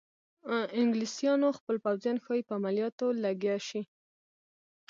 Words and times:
انګلیسیانو 0.79 1.49
خپل 1.57 1.75
پوځیان 1.85 2.17
ښایي 2.23 2.43
په 2.47 2.53
عملیاتو 2.59 3.07
لګیا 3.23 3.57
شي. 3.67 3.81